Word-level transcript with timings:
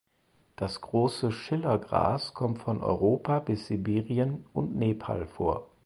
Das 0.55 0.81
Große 0.81 1.31
Schillergras 1.31 2.33
kommt 2.33 2.57
von 2.57 2.81
Europa 2.81 3.37
bis 3.37 3.67
Sibirien 3.67 4.47
und 4.51 4.75
Nepal 4.75 5.27
vor. 5.27 5.69